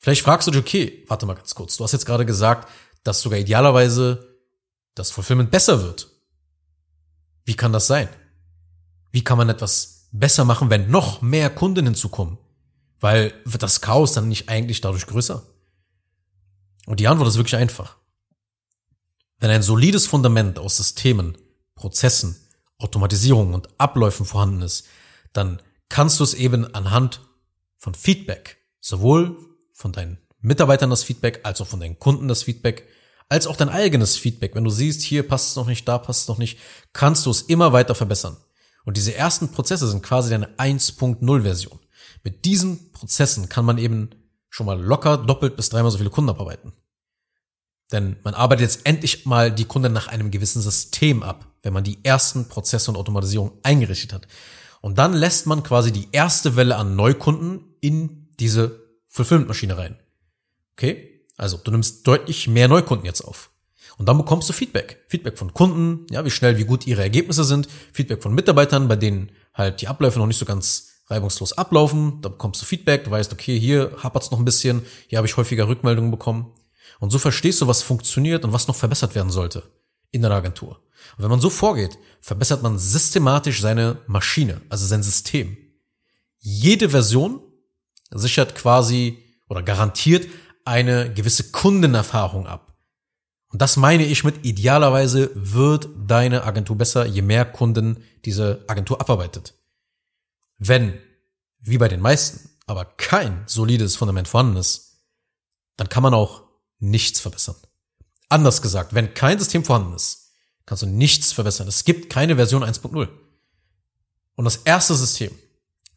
Vielleicht 0.00 0.22
fragst 0.22 0.48
du 0.48 0.50
dich, 0.50 0.60
okay, 0.60 1.04
warte 1.08 1.26
mal 1.26 1.34
ganz 1.34 1.54
kurz. 1.54 1.76
Du 1.76 1.84
hast 1.84 1.92
jetzt 1.92 2.06
gerade 2.06 2.24
gesagt, 2.24 2.68
dass 3.04 3.20
sogar 3.20 3.38
idealerweise 3.38 4.38
das 4.94 5.10
Fulfillment 5.10 5.50
besser 5.50 5.82
wird. 5.82 6.08
Wie 7.44 7.54
kann 7.54 7.72
das 7.72 7.86
sein? 7.86 8.08
Wie 9.12 9.22
kann 9.22 9.38
man 9.38 9.50
etwas 9.50 10.08
besser 10.10 10.44
machen, 10.44 10.70
wenn 10.70 10.90
noch 10.90 11.20
mehr 11.20 11.50
Kunden 11.50 11.84
hinzukommen? 11.84 12.38
Weil 12.98 13.34
wird 13.44 13.62
das 13.62 13.82
Chaos 13.82 14.12
dann 14.12 14.28
nicht 14.28 14.48
eigentlich 14.48 14.80
dadurch 14.80 15.06
größer? 15.06 15.46
Und 16.86 17.00
die 17.00 17.08
Antwort 17.08 17.28
ist 17.28 17.36
wirklich 17.36 17.56
einfach. 17.56 17.96
Wenn 19.38 19.50
ein 19.50 19.62
solides 19.62 20.06
Fundament 20.06 20.58
aus 20.58 20.78
Systemen, 20.78 21.36
Prozessen, 21.74 22.36
Automatisierung 22.78 23.52
und 23.52 23.68
Abläufen 23.78 24.24
vorhanden 24.24 24.62
ist, 24.62 24.86
dann 25.32 25.60
kannst 25.88 26.20
du 26.20 26.24
es 26.24 26.34
eben 26.34 26.74
anhand 26.74 27.20
von 27.76 27.94
Feedback, 27.94 28.58
sowohl 28.80 29.49
von 29.80 29.92
deinen 29.92 30.18
Mitarbeitern 30.40 30.90
das 30.90 31.02
Feedback, 31.02 31.40
als 31.42 31.60
auch 31.60 31.66
von 31.66 31.80
deinen 31.80 31.98
Kunden 31.98 32.28
das 32.28 32.42
Feedback, 32.42 32.86
als 33.28 33.46
auch 33.46 33.56
dein 33.56 33.68
eigenes 33.68 34.16
Feedback. 34.16 34.54
Wenn 34.54 34.64
du 34.64 34.70
siehst, 34.70 35.02
hier 35.02 35.26
passt 35.26 35.50
es 35.50 35.56
noch 35.56 35.66
nicht, 35.66 35.88
da 35.88 35.98
passt 35.98 36.22
es 36.22 36.28
noch 36.28 36.38
nicht, 36.38 36.58
kannst 36.92 37.24
du 37.24 37.30
es 37.30 37.42
immer 37.42 37.72
weiter 37.72 37.94
verbessern. 37.94 38.36
Und 38.84 38.96
diese 38.96 39.14
ersten 39.14 39.50
Prozesse 39.50 39.88
sind 39.88 40.02
quasi 40.02 40.30
deine 40.30 40.56
1.0 40.56 41.42
Version. 41.42 41.78
Mit 42.22 42.44
diesen 42.44 42.92
Prozessen 42.92 43.48
kann 43.48 43.64
man 43.64 43.78
eben 43.78 44.10
schon 44.50 44.66
mal 44.66 44.80
locker 44.80 45.16
doppelt 45.16 45.56
bis 45.56 45.68
dreimal 45.68 45.90
so 45.90 45.98
viele 45.98 46.10
Kunden 46.10 46.30
abarbeiten. 46.30 46.72
Denn 47.92 48.16
man 48.22 48.34
arbeitet 48.34 48.62
jetzt 48.62 48.86
endlich 48.86 49.26
mal 49.26 49.50
die 49.50 49.64
Kunden 49.64 49.92
nach 49.92 50.08
einem 50.08 50.30
gewissen 50.30 50.60
System 50.60 51.22
ab, 51.22 51.46
wenn 51.62 51.72
man 51.72 51.84
die 51.84 52.04
ersten 52.04 52.48
Prozesse 52.48 52.90
und 52.90 52.96
Automatisierung 52.96 53.52
eingerichtet 53.62 54.12
hat. 54.12 54.28
Und 54.80 54.98
dann 54.98 55.12
lässt 55.12 55.46
man 55.46 55.62
quasi 55.62 55.92
die 55.92 56.08
erste 56.12 56.56
Welle 56.56 56.76
an 56.76 56.96
Neukunden 56.96 57.76
in 57.80 58.28
diese 58.38 58.89
Fulfillment-Maschine 59.10 59.76
rein. 59.76 59.98
Okay? 60.72 61.26
Also 61.36 61.58
du 61.58 61.70
nimmst 61.70 62.06
deutlich 62.06 62.48
mehr 62.48 62.68
Neukunden 62.68 63.04
jetzt 63.04 63.20
auf. 63.20 63.50
Und 63.98 64.06
dann 64.06 64.16
bekommst 64.16 64.48
du 64.48 64.54
Feedback. 64.54 65.04
Feedback 65.08 65.36
von 65.36 65.52
Kunden, 65.52 66.06
ja, 66.10 66.24
wie 66.24 66.30
schnell, 66.30 66.56
wie 66.56 66.64
gut 66.64 66.86
ihre 66.86 67.02
Ergebnisse 67.02 67.44
sind. 67.44 67.68
Feedback 67.92 68.22
von 68.22 68.34
Mitarbeitern, 68.34 68.88
bei 68.88 68.96
denen 68.96 69.30
halt 69.52 69.82
die 69.82 69.88
Abläufe 69.88 70.18
noch 70.18 70.26
nicht 70.26 70.38
so 70.38 70.46
ganz 70.46 71.02
reibungslos 71.08 71.52
ablaufen. 71.52 72.22
Da 72.22 72.30
bekommst 72.30 72.62
du 72.62 72.66
Feedback, 72.66 73.04
du 73.04 73.10
weißt, 73.10 73.32
okay, 73.32 73.58
hier 73.58 73.94
hapert's 74.02 74.30
noch 74.30 74.38
ein 74.38 74.44
bisschen, 74.44 74.82
hier 75.08 75.18
habe 75.18 75.26
ich 75.26 75.36
häufiger 75.36 75.68
Rückmeldungen 75.68 76.10
bekommen. 76.10 76.54
Und 76.98 77.10
so 77.10 77.18
verstehst 77.18 77.60
du, 77.60 77.66
was 77.66 77.82
funktioniert 77.82 78.44
und 78.44 78.52
was 78.52 78.68
noch 78.68 78.76
verbessert 78.76 79.14
werden 79.14 79.30
sollte 79.30 79.64
in 80.12 80.22
deiner 80.22 80.36
Agentur. 80.36 80.80
Und 81.16 81.24
wenn 81.24 81.30
man 81.30 81.40
so 81.40 81.50
vorgeht, 81.50 81.98
verbessert 82.20 82.62
man 82.62 82.78
systematisch 82.78 83.60
seine 83.60 83.98
Maschine, 84.06 84.60
also 84.68 84.86
sein 84.86 85.02
System. 85.02 85.56
Jede 86.38 86.90
Version 86.90 87.40
sichert 88.10 88.54
quasi 88.54 89.18
oder 89.48 89.62
garantiert 89.62 90.28
eine 90.64 91.12
gewisse 91.12 91.50
Kundenerfahrung 91.50 92.46
ab. 92.46 92.74
Und 93.48 93.60
das 93.60 93.76
meine 93.76 94.04
ich 94.04 94.22
mit 94.22 94.44
idealerweise 94.44 95.30
wird 95.34 95.88
deine 96.06 96.44
Agentur 96.44 96.76
besser, 96.76 97.04
je 97.06 97.22
mehr 97.22 97.44
Kunden 97.44 98.04
diese 98.24 98.64
Agentur 98.68 99.00
abarbeitet. 99.00 99.54
Wenn, 100.58 100.98
wie 101.58 101.78
bei 101.78 101.88
den 101.88 102.00
meisten, 102.00 102.48
aber 102.66 102.84
kein 102.84 103.42
solides 103.46 103.96
Fundament 103.96 104.28
vorhanden 104.28 104.56
ist, 104.56 105.02
dann 105.76 105.88
kann 105.88 106.02
man 106.02 106.14
auch 106.14 106.42
nichts 106.78 107.18
verbessern. 107.18 107.56
Anders 108.28 108.62
gesagt, 108.62 108.94
wenn 108.94 109.14
kein 109.14 109.38
System 109.38 109.64
vorhanden 109.64 109.94
ist, 109.94 110.32
kannst 110.66 110.82
du 110.84 110.86
nichts 110.86 111.32
verbessern. 111.32 111.66
Es 111.66 111.84
gibt 111.84 112.10
keine 112.10 112.36
Version 112.36 112.62
1.0. 112.62 113.08
Und 114.36 114.44
das 114.44 114.58
erste 114.58 114.94
System, 114.94 115.32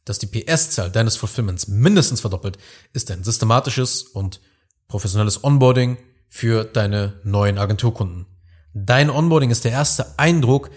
das 0.05 0.19
die 0.19 0.27
PS-Zahl 0.27 0.91
deines 0.91 1.15
Fulfillments 1.15 1.67
mindestens 1.67 2.21
verdoppelt, 2.21 2.57
ist 2.91 3.09
ein 3.11 3.23
systematisches 3.23 4.03
und 4.03 4.41
professionelles 4.87 5.43
Onboarding 5.43 5.97
für 6.29 6.65
deine 6.65 7.19
neuen 7.23 7.57
Agenturkunden. 7.57 8.25
Dein 8.73 9.09
Onboarding 9.09 9.51
ist 9.51 9.65
der 9.65 9.71
erste 9.71 10.17
Eindruck, 10.17 10.71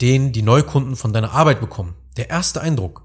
den 0.00 0.32
die 0.32 0.42
Neukunden 0.42 0.96
von 0.96 1.12
deiner 1.12 1.32
Arbeit 1.32 1.60
bekommen. 1.60 1.94
Der 2.16 2.30
erste 2.30 2.60
Eindruck. 2.60 3.02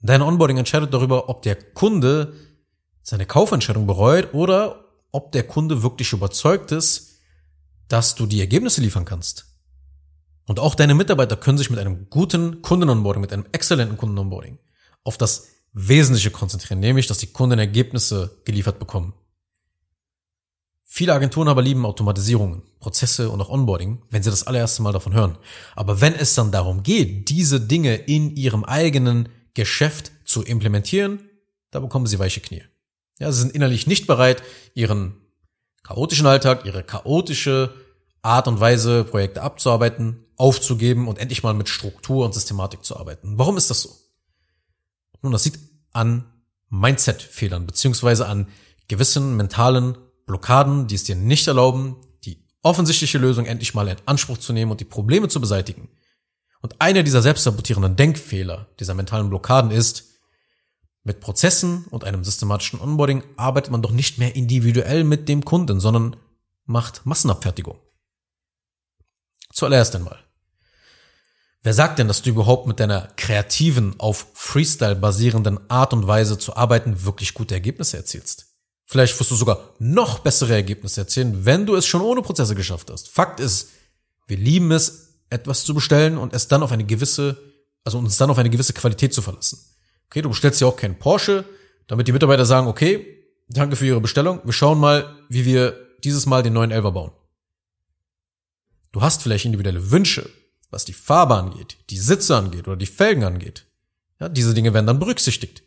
Dein 0.00 0.22
Onboarding 0.22 0.56
entscheidet 0.56 0.94
darüber, 0.94 1.28
ob 1.28 1.42
der 1.42 1.56
Kunde 1.56 2.32
seine 3.02 3.26
Kaufentscheidung 3.26 3.86
bereut 3.86 4.32
oder 4.34 4.84
ob 5.12 5.32
der 5.32 5.42
Kunde 5.42 5.82
wirklich 5.82 6.12
überzeugt 6.12 6.72
ist, 6.72 7.18
dass 7.88 8.14
du 8.14 8.26
die 8.26 8.40
Ergebnisse 8.40 8.80
liefern 8.80 9.04
kannst. 9.04 9.46
Und 10.46 10.60
auch 10.60 10.74
deine 10.74 10.94
Mitarbeiter 10.94 11.36
können 11.36 11.58
sich 11.58 11.70
mit 11.70 11.78
einem 11.78 12.08
guten 12.08 12.62
Kundenonboarding, 12.62 13.20
mit 13.20 13.32
einem 13.32 13.46
exzellenten 13.52 13.96
Kundenonboarding 13.96 14.58
auf 15.06 15.18
das 15.18 15.48
Wesentliche 15.72 16.30
konzentrieren, 16.30 16.80
nämlich, 16.80 17.06
dass 17.06 17.18
die 17.18 17.28
Kunden 17.28 17.58
Ergebnisse 17.58 18.38
geliefert 18.44 18.78
bekommen. 18.78 19.12
Viele 20.84 21.12
Agenturen 21.12 21.48
aber 21.48 21.60
lieben 21.60 21.84
Automatisierungen, 21.84 22.62
Prozesse 22.78 23.28
und 23.28 23.40
auch 23.42 23.50
Onboarding, 23.50 24.02
wenn 24.10 24.22
sie 24.22 24.30
das 24.30 24.46
allererste 24.46 24.82
Mal 24.82 24.92
davon 24.92 25.12
hören. 25.12 25.36
Aber 25.74 26.00
wenn 26.00 26.14
es 26.14 26.34
dann 26.34 26.52
darum 26.52 26.82
geht, 26.82 27.28
diese 27.28 27.60
Dinge 27.60 27.96
in 27.96 28.34
ihrem 28.34 28.64
eigenen 28.64 29.28
Geschäft 29.52 30.12
zu 30.24 30.42
implementieren, 30.42 31.28
da 31.70 31.80
bekommen 31.80 32.06
sie 32.06 32.18
weiche 32.18 32.40
Knie. 32.40 32.62
Ja, 33.18 33.30
sie 33.30 33.42
sind 33.42 33.54
innerlich 33.54 33.86
nicht 33.86 34.06
bereit, 34.06 34.42
ihren 34.74 35.16
chaotischen 35.82 36.26
Alltag, 36.26 36.64
ihre 36.64 36.82
chaotische 36.82 37.74
Art 38.22 38.48
und 38.48 38.60
Weise, 38.60 39.04
Projekte 39.04 39.42
abzuarbeiten, 39.42 40.24
aufzugeben 40.36 41.08
und 41.08 41.18
endlich 41.18 41.42
mal 41.42 41.54
mit 41.54 41.68
Struktur 41.68 42.24
und 42.24 42.32
Systematik 42.32 42.84
zu 42.84 42.96
arbeiten. 42.96 43.34
Warum 43.36 43.56
ist 43.56 43.68
das 43.68 43.82
so? 43.82 44.05
Nun, 45.22 45.32
das 45.32 45.44
liegt 45.44 45.58
an 45.92 46.24
Mindset-Fehlern, 46.68 47.66
beziehungsweise 47.66 48.26
an 48.26 48.48
gewissen 48.88 49.36
mentalen 49.36 49.96
Blockaden, 50.26 50.86
die 50.86 50.94
es 50.94 51.04
dir 51.04 51.16
nicht 51.16 51.46
erlauben, 51.46 51.96
die 52.24 52.44
offensichtliche 52.62 53.18
Lösung 53.18 53.46
endlich 53.46 53.74
mal 53.74 53.88
in 53.88 53.96
Anspruch 54.06 54.38
zu 54.38 54.52
nehmen 54.52 54.70
und 54.70 54.80
die 54.80 54.84
Probleme 54.84 55.28
zu 55.28 55.40
beseitigen. 55.40 55.88
Und 56.60 56.80
einer 56.80 57.02
dieser 57.02 57.22
selbstsabotierenden 57.22 57.96
Denkfehler, 57.96 58.68
dieser 58.80 58.94
mentalen 58.94 59.28
Blockaden 59.28 59.70
ist, 59.70 60.04
mit 61.04 61.20
Prozessen 61.20 61.84
und 61.90 62.02
einem 62.02 62.24
systematischen 62.24 62.80
Onboarding 62.80 63.22
arbeitet 63.36 63.70
man 63.70 63.82
doch 63.82 63.92
nicht 63.92 64.18
mehr 64.18 64.34
individuell 64.34 65.04
mit 65.04 65.28
dem 65.28 65.44
Kunden, 65.44 65.78
sondern 65.78 66.16
macht 66.64 67.06
Massenabfertigung. 67.06 67.78
Zuallererst 69.52 69.94
einmal. 69.94 70.25
Wer 71.62 71.74
sagt 71.74 71.98
denn, 71.98 72.08
dass 72.08 72.22
du 72.22 72.30
überhaupt 72.30 72.66
mit 72.66 72.78
deiner 72.78 73.08
kreativen, 73.16 73.98
auf 73.98 74.28
Freestyle 74.34 74.94
basierenden 74.94 75.58
Art 75.68 75.92
und 75.92 76.06
Weise 76.06 76.38
zu 76.38 76.56
arbeiten 76.56 77.04
wirklich 77.04 77.34
gute 77.34 77.54
Ergebnisse 77.54 77.96
erzielst? 77.96 78.46
Vielleicht 78.84 79.18
wirst 79.18 79.32
du 79.32 79.34
sogar 79.34 79.74
noch 79.80 80.20
bessere 80.20 80.54
Ergebnisse 80.54 81.00
erzielen, 81.00 81.44
wenn 81.44 81.66
du 81.66 81.74
es 81.74 81.86
schon 81.86 82.02
ohne 82.02 82.22
Prozesse 82.22 82.54
geschafft 82.54 82.88
hast. 82.90 83.08
Fakt 83.08 83.40
ist, 83.40 83.70
wir 84.28 84.36
lieben 84.36 84.70
es, 84.70 85.06
etwas 85.28 85.64
zu 85.64 85.74
bestellen 85.74 86.18
und 86.18 86.32
es 86.32 86.46
dann 86.46 86.62
auf 86.62 86.70
eine 86.70 86.84
gewisse, 86.84 87.36
also 87.84 87.98
uns 87.98 88.16
dann 88.16 88.30
auf 88.30 88.38
eine 88.38 88.50
gewisse 88.50 88.72
Qualität 88.72 89.12
zu 89.12 89.22
verlassen. 89.22 89.58
Okay, 90.08 90.22
du 90.22 90.28
bestellst 90.28 90.60
ja 90.60 90.68
auch 90.68 90.76
keinen 90.76 90.98
Porsche, 90.98 91.44
damit 91.88 92.06
die 92.06 92.12
Mitarbeiter 92.12 92.46
sagen, 92.46 92.68
okay, 92.68 93.24
danke 93.48 93.74
für 93.74 93.86
Ihre 93.86 94.00
Bestellung, 94.00 94.40
wir 94.44 94.52
schauen 94.52 94.78
mal, 94.78 95.16
wie 95.28 95.44
wir 95.44 95.76
dieses 96.04 96.26
Mal 96.26 96.44
den 96.44 96.52
neuen 96.52 96.70
Elver 96.70 96.92
bauen. 96.92 97.10
Du 98.92 99.02
hast 99.02 99.22
vielleicht 99.22 99.44
individuelle 99.44 99.90
Wünsche, 99.90 100.30
was 100.70 100.84
die 100.84 100.92
Farbe 100.92 101.34
angeht, 101.34 101.78
die 101.90 101.98
Sitze 101.98 102.36
angeht 102.36 102.66
oder 102.66 102.76
die 102.76 102.86
Felgen 102.86 103.24
angeht. 103.24 103.66
Ja, 104.20 104.28
diese 104.28 104.54
Dinge 104.54 104.74
werden 104.74 104.86
dann 104.86 104.98
berücksichtigt. 104.98 105.62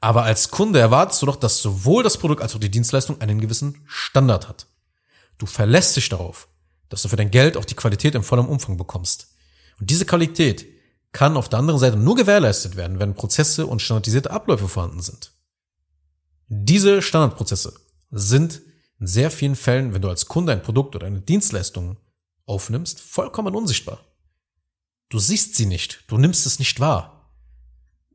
Aber 0.00 0.24
als 0.24 0.50
Kunde 0.50 0.80
erwartest 0.80 1.22
du 1.22 1.26
doch, 1.26 1.36
dass 1.36 1.62
sowohl 1.62 2.02
das 2.02 2.18
Produkt 2.18 2.42
als 2.42 2.54
auch 2.54 2.60
die 2.60 2.70
Dienstleistung 2.70 3.20
einen 3.20 3.40
gewissen 3.40 3.82
Standard 3.86 4.48
hat. 4.48 4.66
Du 5.38 5.46
verlässt 5.46 5.96
dich 5.96 6.08
darauf, 6.08 6.48
dass 6.88 7.02
du 7.02 7.08
für 7.08 7.16
dein 7.16 7.30
Geld 7.30 7.56
auch 7.56 7.64
die 7.64 7.74
Qualität 7.74 8.14
im 8.14 8.22
vollen 8.22 8.46
Umfang 8.46 8.76
bekommst. 8.76 9.28
Und 9.80 9.90
diese 9.90 10.04
Qualität 10.04 10.66
kann 11.12 11.36
auf 11.36 11.48
der 11.48 11.58
anderen 11.58 11.80
Seite 11.80 11.96
nur 11.96 12.16
gewährleistet 12.16 12.76
werden, 12.76 12.98
wenn 12.98 13.14
Prozesse 13.14 13.66
und 13.66 13.80
standardisierte 13.80 14.30
Abläufe 14.30 14.68
vorhanden 14.68 15.00
sind. 15.00 15.32
Diese 16.48 17.00
Standardprozesse 17.00 17.74
sind 18.10 18.60
in 19.00 19.06
sehr 19.06 19.30
vielen 19.30 19.56
Fällen, 19.56 19.94
wenn 19.94 20.02
du 20.02 20.08
als 20.08 20.26
Kunde 20.26 20.52
ein 20.52 20.62
Produkt 20.62 20.94
oder 20.94 21.06
eine 21.06 21.20
Dienstleistung 21.20 21.98
aufnimmst, 22.46 23.00
vollkommen 23.00 23.54
unsichtbar. 23.54 24.00
Du 25.14 25.20
siehst 25.20 25.54
sie 25.54 25.66
nicht, 25.66 26.02
du 26.08 26.18
nimmst 26.18 26.44
es 26.44 26.58
nicht 26.58 26.80
wahr. 26.80 27.30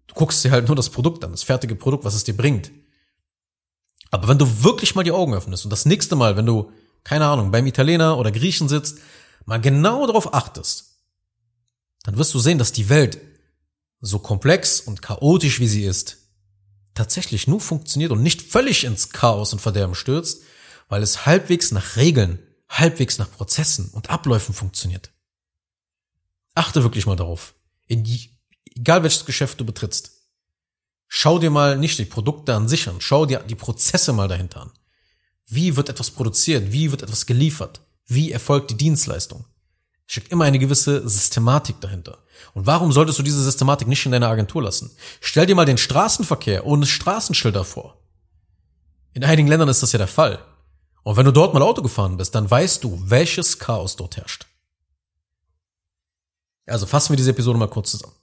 Du 0.08 0.15
guckst 0.15 0.44
dir 0.44 0.51
halt 0.51 0.68
nur 0.68 0.75
das 0.75 0.89
Produkt 0.89 1.24
an, 1.24 1.32
das 1.32 1.44
fertige 1.44 1.74
Produkt, 1.77 2.03
was 2.03 2.13
es 2.13 2.25
dir 2.25 2.36
bringt. 2.36 2.72
Aber 4.12 4.27
wenn 4.27 4.38
du 4.38 4.65
wirklich 4.65 4.96
mal 4.96 5.03
die 5.03 5.13
Augen 5.13 5.34
öffnest 5.34 5.63
und 5.63 5.70
das 5.70 5.86
nächste 5.86 6.18
Mal, 6.18 6.36
wenn 6.36 6.46
du 6.46 6.74
keine 7.06 7.25
Ahnung, 7.25 7.51
beim 7.51 7.65
Italiener 7.68 8.18
oder 8.18 8.34
Griechen 8.34 8.68
sitzt, 8.68 8.98
mal 9.46 9.62
genau 9.62 10.08
darauf 10.08 10.34
achtest, 10.34 11.00
dann 12.03 12.18
wirst 12.18 12.34
du 12.34 12.39
sehen, 12.39 12.58
dass 12.58 12.74
die 12.74 12.89
Welt, 12.89 13.22
so 14.01 14.20
komplex 14.20 14.82
und 14.82 15.01
chaotisch 15.01 15.62
wie 15.62 15.70
sie 15.70 15.86
ist, 15.86 16.18
tatsächlich 16.96 17.48
nur 17.48 17.62
funktioniert 17.62 18.12
und 18.12 18.24
nicht 18.24 18.41
völlig 18.41 18.84
ins 18.84 19.12
Chaos 19.12 19.53
und 19.53 19.62
Verderben 19.62 19.96
stürzt, 19.96 20.41
weil 20.89 21.01
es 21.01 21.25
halbwegs 21.25 21.72
nach 21.72 21.96
Regeln, 21.96 22.39
halbwegs 22.68 23.20
nach 23.20 23.32
Prozessen 23.32 23.88
und 23.94 24.10
Abläufen 24.10 24.53
funktioniert. 24.53 25.12
Achte 26.60 26.84
wirklich 26.84 27.06
mal 27.06 27.16
darauf. 27.16 27.54
In 27.88 28.04
die, 28.04 28.32
egal 28.75 29.01
welches 29.04 29.24
Geschäft 29.24 29.62
du 29.62 29.66
betrittst. 29.66 30.12
Schau 31.08 31.39
dir 31.39 31.50
mal 31.50 31.78
nicht 31.78 31.98
die 31.98 32.04
Produkte 32.04 32.54
an 32.54 32.68
sich 32.68 32.89
an, 32.89 32.98
schau 33.00 33.25
dir 33.25 33.39
die 33.39 33.56
Prozesse 33.56 34.12
mal 34.12 34.28
dahinter 34.28 34.63
an. 34.63 34.72
Wie 35.46 35.78
wird 35.78 35.88
etwas 35.88 36.12
produziert? 36.12 36.74
Wie 36.74 36.92
wird 36.92 37.01
etwas 37.01 37.25
geliefert? 37.25 37.80
Wie 38.08 38.34
erfolgt 38.34 38.72
die 38.72 38.78
Dienstleistung? 38.78 39.46
Es 40.06 40.12
steckt 40.12 40.34
immer 40.34 40.44
eine 40.44 40.60
gewisse 40.60 41.08
Systematik 41.08 41.80
dahinter. 41.80 42.18
Und 42.54 42.66
warum 42.66 42.92
solltest 42.92 43.18
du 43.20 43.24
diese 43.24 43.42
Systematik 43.42 43.88
nicht 43.88 44.06
in 44.06 44.12
deiner 44.12 44.28
Agentur 44.28 44.62
lassen? 44.62 44.92
Stell 45.22 45.46
dir 45.46 45.56
mal 45.56 45.66
den 45.66 45.78
Straßenverkehr 45.78 46.66
ohne 46.66 46.86
Straßenschilder 46.86 47.63
vor. 47.63 48.01
In 49.13 49.24
einigen 49.24 49.48
Ländern 49.48 49.70
ist 49.70 49.82
das 49.82 49.94
ja 49.94 49.98
der 49.98 50.10
Fall. 50.10 50.44
Und 51.04 51.16
wenn 51.16 51.25
du 51.25 51.32
dort 51.32 51.54
mal 51.54 51.63
Auto 51.63 51.82
gefahren 51.82 52.18
bist, 52.18 52.36
dann 52.36 52.51
weißt 52.51 52.84
du, 52.84 53.01
welches 53.06 53.60
Chaos 53.60 53.96
dort 53.96 54.18
herrscht. 54.18 54.46
Also 56.69 56.85
fassen 56.85 57.11
wir 57.11 57.17
diese 57.17 57.31
Episode 57.31 57.59
mal 57.59 57.67
kurz 57.67 57.91
zusammen. 57.91 58.13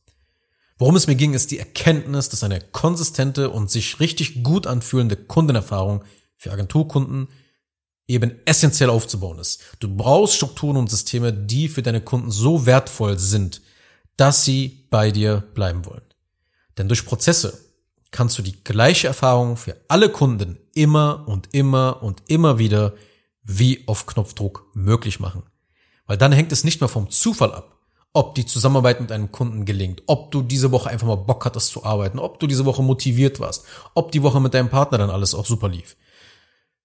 Worum 0.78 0.96
es 0.96 1.06
mir 1.06 1.14
ging, 1.14 1.32
ist 1.32 1.50
die 1.50 1.58
Erkenntnis, 1.58 2.28
dass 2.28 2.44
eine 2.44 2.60
konsistente 2.60 3.50
und 3.50 3.70
sich 3.70 3.98
richtig 3.98 4.42
gut 4.42 4.66
anfühlende 4.66 5.16
Kundenerfahrung 5.16 6.04
für 6.36 6.52
Agenturkunden 6.52 7.28
eben 8.08 8.34
essentiell 8.44 8.90
aufzubauen 8.90 9.38
ist. 9.38 9.62
Du 9.80 9.94
brauchst 9.94 10.36
Strukturen 10.36 10.76
und 10.76 10.90
Systeme, 10.90 11.32
die 11.32 11.68
für 11.68 11.82
deine 11.82 12.00
Kunden 12.00 12.30
so 12.30 12.66
wertvoll 12.66 13.18
sind, 13.18 13.62
dass 14.16 14.44
sie 14.44 14.86
bei 14.90 15.10
dir 15.10 15.42
bleiben 15.54 15.84
wollen. 15.86 16.02
Denn 16.78 16.88
durch 16.88 17.06
Prozesse 17.06 17.58
kannst 18.10 18.38
du 18.38 18.42
die 18.42 18.62
gleiche 18.62 19.08
Erfahrung 19.08 19.56
für 19.56 19.76
alle 19.88 20.10
Kunden 20.10 20.58
immer 20.74 21.24
und 21.26 21.48
immer 21.52 22.02
und 22.02 22.22
immer 22.28 22.58
wieder 22.58 22.94
wie 23.42 23.84
auf 23.86 24.06
Knopfdruck 24.06 24.66
möglich 24.74 25.20
machen. 25.20 25.42
Weil 26.06 26.18
dann 26.18 26.32
hängt 26.32 26.52
es 26.52 26.64
nicht 26.64 26.80
mehr 26.80 26.88
vom 26.88 27.10
Zufall 27.10 27.52
ab, 27.52 27.75
ob 28.16 28.34
die 28.34 28.46
Zusammenarbeit 28.46 29.02
mit 29.02 29.12
einem 29.12 29.30
Kunden 29.30 29.66
gelingt, 29.66 30.02
ob 30.06 30.30
du 30.30 30.40
diese 30.40 30.72
Woche 30.72 30.88
einfach 30.88 31.06
mal 31.06 31.16
Bock 31.16 31.44
hattest 31.44 31.68
zu 31.68 31.84
arbeiten, 31.84 32.18
ob 32.18 32.40
du 32.40 32.46
diese 32.46 32.64
Woche 32.64 32.82
motiviert 32.82 33.40
warst, 33.40 33.66
ob 33.92 34.10
die 34.10 34.22
Woche 34.22 34.40
mit 34.40 34.54
deinem 34.54 34.70
Partner 34.70 34.96
dann 34.96 35.10
alles 35.10 35.34
auch 35.34 35.44
super 35.44 35.68
lief. 35.68 35.98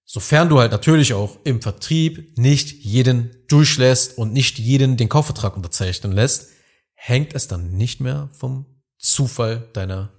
Sofern 0.04 0.50
du 0.50 0.58
halt 0.58 0.72
natürlich 0.72 1.14
auch 1.14 1.38
im 1.44 1.62
Vertrieb 1.62 2.36
nicht 2.36 2.84
jeden 2.84 3.34
durchlässt 3.48 4.18
und 4.18 4.34
nicht 4.34 4.58
jeden 4.58 4.98
den 4.98 5.08
Kaufvertrag 5.08 5.56
unterzeichnen 5.56 6.12
lässt, 6.12 6.50
hängt 6.92 7.34
es 7.34 7.48
dann 7.48 7.78
nicht 7.78 8.02
mehr 8.02 8.28
vom 8.32 8.66
Zufall 8.98 9.70
deiner 9.72 10.10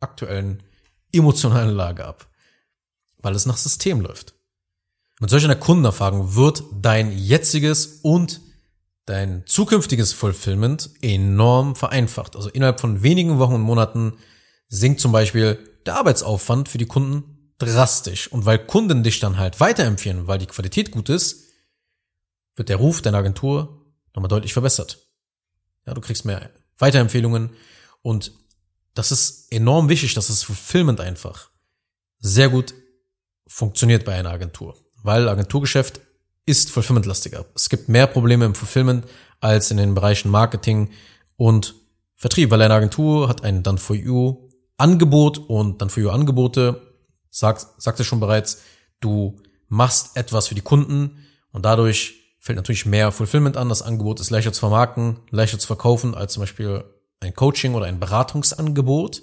aktuellen 0.00 0.64
emotionalen 1.12 1.76
Lage 1.76 2.04
ab, 2.04 2.26
weil 3.18 3.36
es 3.36 3.46
nach 3.46 3.56
System 3.56 4.00
läuft. 4.00 4.34
Mit 5.20 5.30
solch 5.30 5.44
einer 5.44 5.54
Kundenerfahrung 5.54 6.34
wird 6.34 6.64
dein 6.82 7.16
jetziges 7.16 8.00
und 8.02 8.40
dein 9.06 9.44
zukünftiges 9.46 10.12
Fulfillment 10.12 10.90
enorm 11.02 11.74
vereinfacht. 11.74 12.36
Also 12.36 12.48
innerhalb 12.48 12.80
von 12.80 13.02
wenigen 13.02 13.38
Wochen 13.38 13.54
und 13.54 13.62
Monaten 13.62 14.14
sinkt 14.68 15.00
zum 15.00 15.12
Beispiel 15.12 15.58
der 15.86 15.96
Arbeitsaufwand 15.96 16.68
für 16.68 16.78
die 16.78 16.86
Kunden 16.86 17.52
drastisch. 17.58 18.28
Und 18.28 18.46
weil 18.46 18.58
Kunden 18.58 19.02
dich 19.02 19.20
dann 19.20 19.38
halt 19.38 19.60
weiterempfehlen, 19.60 20.26
weil 20.26 20.38
die 20.38 20.46
Qualität 20.46 20.90
gut 20.90 21.08
ist, 21.08 21.44
wird 22.56 22.68
der 22.68 22.76
Ruf 22.76 23.02
deiner 23.02 23.18
Agentur 23.18 23.84
nochmal 24.14 24.28
deutlich 24.28 24.52
verbessert. 24.52 24.98
Ja, 25.86 25.94
du 25.94 26.00
kriegst 26.00 26.24
mehr 26.24 26.50
Weiterempfehlungen 26.78 27.50
und 28.02 28.32
das 28.94 29.12
ist 29.12 29.52
enorm 29.52 29.88
wichtig, 29.88 30.14
dass 30.14 30.26
das 30.26 30.42
Fulfillment 30.42 31.00
einfach 31.00 31.50
sehr 32.18 32.48
gut 32.48 32.74
funktioniert 33.46 34.04
bei 34.04 34.14
einer 34.14 34.30
Agentur, 34.30 34.76
weil 35.02 35.28
Agenturgeschäft 35.28 36.00
ist 36.50 36.70
Fulfillment-lastiger. 36.70 37.46
Es 37.54 37.68
gibt 37.68 37.88
mehr 37.88 38.08
Probleme 38.08 38.44
im 38.44 38.54
Fulfillment 38.54 39.06
als 39.40 39.70
in 39.70 39.76
den 39.76 39.94
Bereichen 39.94 40.30
Marketing 40.30 40.90
und 41.36 41.76
Vertrieb, 42.16 42.50
weil 42.50 42.60
eine 42.60 42.74
Agentur 42.74 43.28
hat 43.28 43.44
ein 43.44 43.62
Done 43.62 43.78
for 43.78 43.96
You 43.96 44.50
Angebot 44.76 45.38
und 45.38 45.80
Done 45.80 45.90
for 45.90 46.02
You 46.02 46.10
Angebote, 46.10 46.82
sagt, 47.30 47.66
sagte 47.78 48.04
schon 48.04 48.20
bereits, 48.20 48.62
du 49.00 49.40
machst 49.68 50.16
etwas 50.16 50.48
für 50.48 50.54
die 50.54 50.60
Kunden 50.60 51.24
und 51.52 51.64
dadurch 51.64 52.34
fällt 52.40 52.56
natürlich 52.56 52.84
mehr 52.84 53.12
Fulfillment 53.12 53.56
an. 53.56 53.68
Das 53.68 53.82
Angebot 53.82 54.20
ist 54.20 54.30
leichter 54.30 54.52
zu 54.52 54.60
vermarkten, 54.60 55.20
leichter 55.30 55.58
zu 55.58 55.66
verkaufen 55.66 56.14
als 56.14 56.32
zum 56.32 56.42
Beispiel 56.42 56.84
ein 57.20 57.34
Coaching 57.34 57.74
oder 57.74 57.86
ein 57.86 58.00
Beratungsangebot. 58.00 59.22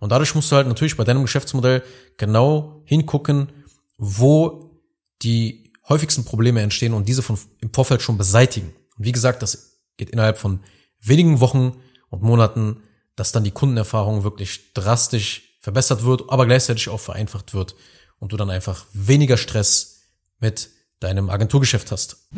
Und 0.00 0.10
dadurch 0.10 0.34
musst 0.34 0.50
du 0.50 0.56
halt 0.56 0.66
natürlich 0.66 0.96
bei 0.96 1.04
deinem 1.04 1.22
Geschäftsmodell 1.22 1.82
genau 2.16 2.82
hingucken, 2.84 3.52
wo 3.98 4.80
die 5.22 5.63
häufigsten 5.88 6.24
Probleme 6.24 6.60
entstehen 6.60 6.94
und 6.94 7.08
diese 7.08 7.22
von, 7.22 7.38
im 7.60 7.72
Vorfeld 7.72 8.02
schon 8.02 8.18
beseitigen. 8.18 8.72
Und 8.96 9.04
wie 9.04 9.12
gesagt, 9.12 9.42
das 9.42 9.80
geht 9.96 10.10
innerhalb 10.10 10.38
von 10.38 10.60
wenigen 11.00 11.40
Wochen 11.40 11.76
und 12.08 12.22
Monaten, 12.22 12.82
dass 13.16 13.32
dann 13.32 13.44
die 13.44 13.50
Kundenerfahrung 13.50 14.24
wirklich 14.24 14.72
drastisch 14.74 15.58
verbessert 15.60 16.04
wird, 16.04 16.24
aber 16.28 16.46
gleichzeitig 16.46 16.88
auch 16.88 17.00
vereinfacht 17.00 17.54
wird 17.54 17.74
und 18.18 18.32
du 18.32 18.36
dann 18.36 18.50
einfach 18.50 18.86
weniger 18.92 19.36
Stress 19.36 20.00
mit 20.40 20.70
deinem 21.00 21.30
Agenturgeschäft 21.30 21.90
hast. 21.90 22.28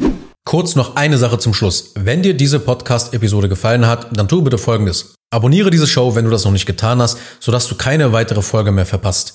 Kurz 0.44 0.76
noch 0.76 0.96
eine 0.96 1.18
Sache 1.18 1.38
zum 1.38 1.54
Schluss. 1.54 1.92
Wenn 1.96 2.22
dir 2.22 2.34
diese 2.34 2.60
Podcast-Episode 2.60 3.48
gefallen 3.48 3.86
hat, 3.86 4.16
dann 4.16 4.28
tu 4.28 4.42
bitte 4.42 4.58
Folgendes. 4.58 5.14
Abonniere 5.30 5.70
diese 5.70 5.88
Show, 5.88 6.14
wenn 6.14 6.24
du 6.24 6.30
das 6.30 6.44
noch 6.44 6.52
nicht 6.52 6.66
getan 6.66 7.02
hast, 7.02 7.18
sodass 7.40 7.66
du 7.66 7.74
keine 7.74 8.12
weitere 8.12 8.42
Folge 8.42 8.70
mehr 8.70 8.86
verpasst. 8.86 9.34